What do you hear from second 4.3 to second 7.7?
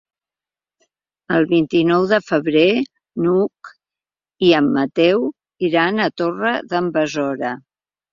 i en Mateu iran a la Torre d'en Besora.